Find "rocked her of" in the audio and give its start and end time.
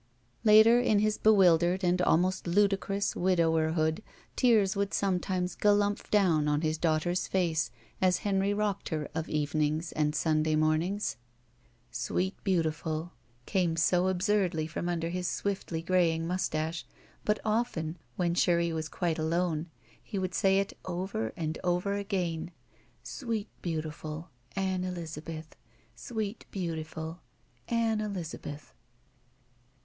8.51-9.29